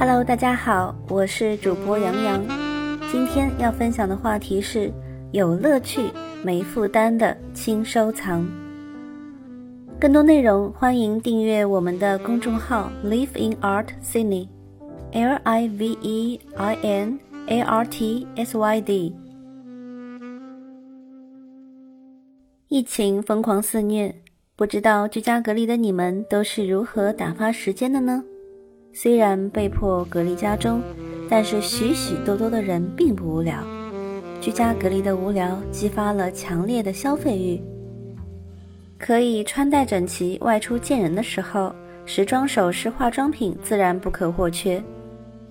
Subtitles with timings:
[0.00, 2.42] Hello，大家好，我是主播杨洋。
[3.12, 4.90] 今天要分享的话题是
[5.30, 6.08] 有乐趣、
[6.42, 8.48] 没负担的轻收藏。
[10.00, 19.14] 更多内容欢迎订阅我们的公众号 Live in Art Sydney，L I V E I N A R T S Y D。
[22.68, 24.14] 疫情疯狂肆虐，
[24.56, 28.24] 不知道居家隔离的你们都是如何打发时间的呢？
[28.92, 30.82] 虽然被迫隔离家中，
[31.28, 33.54] 但是许许多多的人并不无聊。
[34.40, 37.62] 居家隔离的无聊激发了强烈的消费欲。
[38.98, 44.82] 可以穿戴整齐外出见人的时候，时装首饰、化妆品自然不可或缺。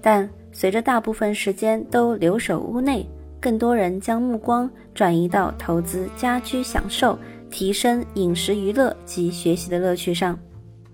[0.02, 3.08] 但随着大部分时间都留守屋内，
[3.40, 7.18] 更多人将目光转移到投资家居享受、
[7.50, 10.38] 提升饮食娱乐及学习的乐趣上。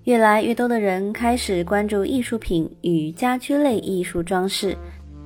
[0.05, 4.77] 越来越多的人开始关注艺术品与家居类艺术装饰，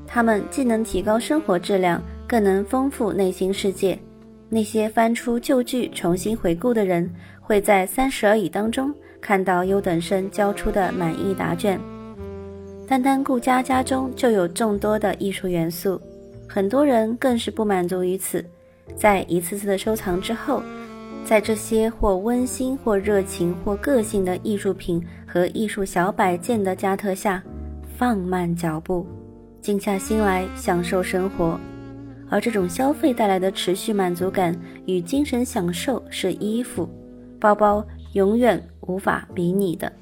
[0.07, 3.99] 它们既能提高生活质量，更能丰富内心世界。
[4.47, 11.77] 那些翻出旧剧重新回顾的人，会在三十而已当中看到优等生交出的满意答卷。
[12.87, 16.01] 单单顾家家中就有众多的艺术元素，
[16.47, 18.43] 很多人更是不满足于此，
[18.95, 20.63] 在一次次的收藏之后。
[21.29, 27.39] 在这些或温馨、或热情、或个性的艺术品和艺术小摆件的加特下，
[27.95, 29.05] 放慢脚步，
[29.61, 31.59] 静下心来享受生活。
[32.31, 36.89] 而这种消费带来的持续满足感与精神享受，是衣服、
[37.39, 39.93] 包包永远无法比拟的。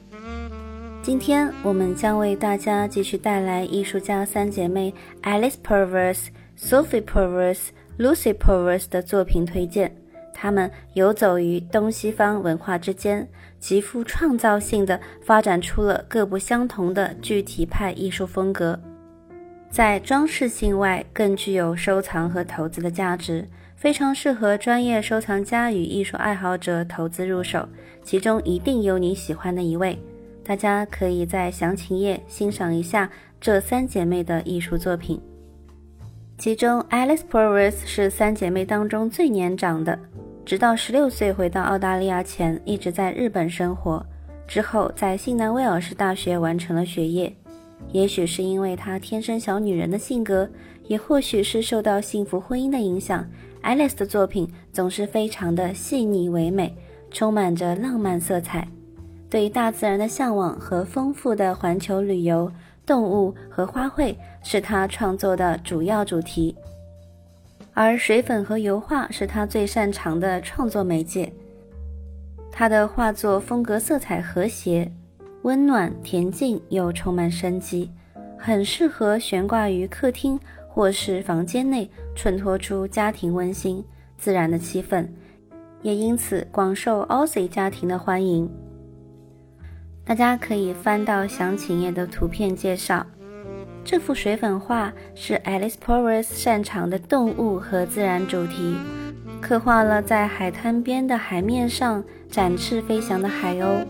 [1.02, 7.60] 今天我们将为大家继续带来艺术家三姐妹 Alice Pervers、Sophie Pervers、
[8.00, 9.94] Lucy Pervers 的作品推荐。
[10.40, 13.28] 他们游走于东西方文化之间，
[13.60, 18.80] 极富创造性的发展出了各不相同的具体派艺术风格，
[19.72, 27.68] 在装饰性外更具有收藏和投资的价值，非常适合专业收藏家与艺术爱好者投资入手。
[28.04, 29.98] 其中一定有你喜欢的一位，
[30.46, 33.10] 大家可以在详情页欣赏一下
[33.42, 35.20] 这三姐妹的艺术作品。
[36.38, 39.98] 其中，Alice Pervers 是三姐妹当中最年长的。
[40.48, 44.02] 直到十六岁回到澳大利亚前，一直在日本生活。
[44.48, 47.36] 之后在新南威尔士大学完成了学业。
[47.92, 50.50] 也许是因为她天生小女人的性格，
[50.86, 53.28] 也或许是受到幸福婚姻的影响
[53.62, 56.74] ，Alice 的作品总是非常的细腻唯美，
[57.12, 58.66] 充满着浪漫色彩。
[59.30, 62.50] 对大自然的向往和丰富的环球旅游、
[62.86, 66.56] 动物和花卉是她创作的主要主题。
[67.80, 71.32] 而水粉和油画是他最擅长的创作媒介。
[72.52, 74.92] 他的画作风格色彩和谐、
[75.44, 77.92] 温暖、恬静又充满生机，
[78.36, 83.86] 很适合悬挂于客厅或是房间内，衬托出家庭温馨、
[84.18, 85.08] 自然的气氛，
[85.84, 88.50] 也因此广受 Aussie 家庭的欢迎。
[90.04, 93.06] 大家可以翻到详情页的图片介绍。
[93.90, 98.76] 这幅水粉画是 Alice Powers 擅长的动物和自然主题，
[99.40, 103.86] 刻画了在海滩边的海面上展翅飞翔的海鸥。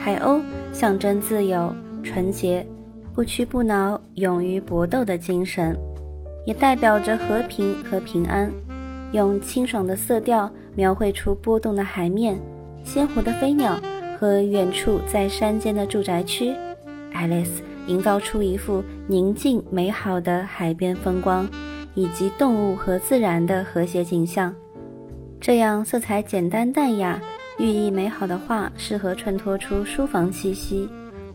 [0.00, 0.42] 海鸥
[0.72, 2.66] 象征自由、纯洁、
[3.14, 5.78] 不屈不挠、勇于搏斗的精神，
[6.44, 8.50] 也代表着和平和平安。
[9.12, 12.36] 用清爽的色调描绘出波动的海面、
[12.82, 13.80] 鲜活的飞鸟
[14.18, 16.52] 和远处在山间的住宅区。
[17.14, 17.75] Alice。
[17.86, 21.48] 营造出一幅宁静美好的海边风光，
[21.94, 24.54] 以及动物和自然的和谐景象。
[25.40, 27.20] 这样色彩简单淡雅、
[27.58, 30.88] 寓意美好的画，适合衬托出书房气息。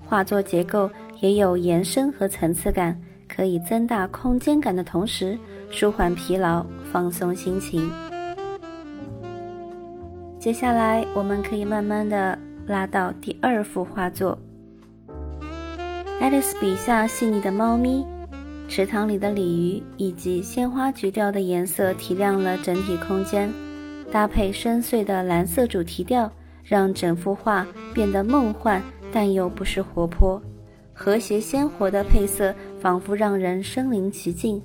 [0.05, 0.89] 画作结构
[1.21, 5.37] 也有延伸和层次感，可以增大空间感的同时，
[5.69, 7.89] 舒缓疲劳，放松心情。
[10.37, 14.37] 接下来，我们可以慢慢的拉到第二幅画作。
[16.21, 18.05] 爱丽丝笔下细腻的猫咪、
[18.67, 23.51] 池塘里的鲤鱼以及鲜花橘调的颜色提亮了整体空间，
[24.11, 26.31] 搭配深邃的蓝色主题调，
[26.63, 28.79] 让整幅画变得梦幻
[29.11, 30.39] 但又不失活泼。
[30.93, 34.61] 和谐鲜活的配色仿佛让人身临其境，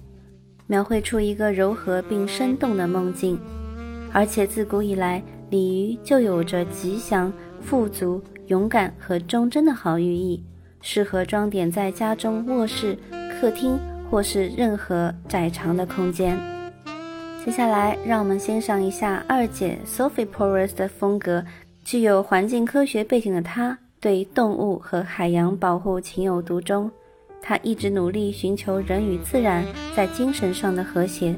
[0.66, 3.40] 描绘出一个柔和并生动的梦境。
[4.12, 7.32] 而且自古以来，鲤鱼就有着吉祥、
[7.62, 10.44] 富足、勇敢和忠贞的好寓意。
[10.88, 12.96] 适合装点在家中卧室、
[13.28, 13.76] 客厅
[14.08, 16.38] 或是任何窄长的空间。
[17.44, 21.44] 接下来，让我们欣赏一下二姐 Sophie Porras 的风格。
[21.82, 26.88] 具有环境科学背景的她，对动物和海洋保护情有独钟。
[27.42, 29.64] 她一直努力寻求人与自然
[29.96, 31.34] 在精神上的和谐，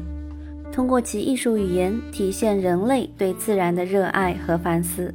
[0.70, 5.12] 通过其艺术语言体现人类对自然的热爱和反思。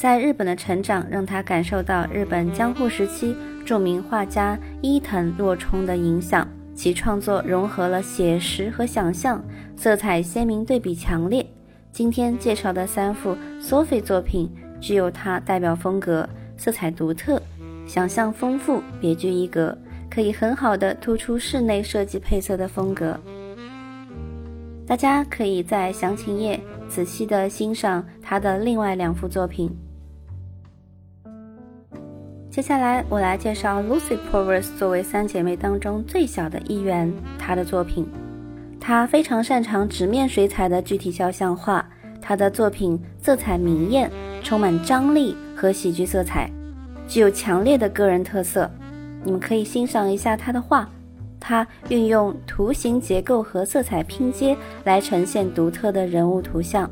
[0.00, 3.36] 在日本的成长让他感受到日本江户时期
[3.66, 9.44] 著名画家伊藤若冲的影响，其创作融合了写实和想象，
[9.76, 11.46] 色彩鲜明，对比强烈。
[11.92, 14.50] 今天介绍的三幅 Sophie 作品
[14.80, 16.26] 具有他代表风格，
[16.56, 17.38] 色彩独特，
[17.86, 19.76] 想象丰富，别具一格，
[20.10, 23.20] 可以很好的突出室内设计配色的风格。
[24.86, 26.58] 大家可以在详情页
[26.88, 29.70] 仔细的欣赏他的另外两幅作品。
[32.50, 38.08] 接下来我来介绍 Lucy Provers 作为三姐妹当中最小的一员，她的作品。
[38.80, 41.88] 她非常擅长直面水彩的具体肖像画，
[42.20, 44.10] 她的作品色彩明艳，
[44.42, 46.50] 充满张力和喜剧色彩，
[47.06, 48.68] 具有强烈的个人特色。
[49.22, 50.90] 你们可以欣赏一下她的画，
[51.38, 56.90] 她运用图形结构和色彩拼接来呈现独特的人物图像。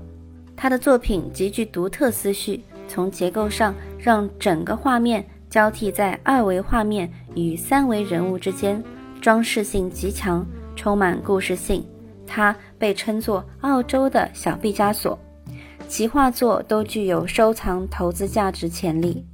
[0.54, 8.82] 他的作品极具独特思绪，从结构上让整个画面交替在二维画面与三维人物之间，
[9.20, 10.46] 装饰性极强。
[10.76, 11.84] 充满故事性，
[12.24, 15.18] 他被称作澳洲的小毕加索，
[15.88, 19.26] 其画作都具有收藏投资价值潜力。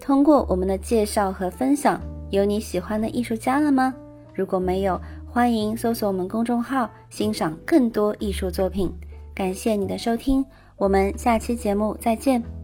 [0.00, 2.00] 通过我们的介绍和分享，
[2.30, 3.94] 有你喜欢的艺术家了吗？
[4.32, 4.98] 如果没有，
[5.30, 8.90] 欢迎搜索我们公众号，欣赏更多艺术作品。
[9.34, 10.42] 感谢你的收听，
[10.78, 12.59] 我们下期节目再见。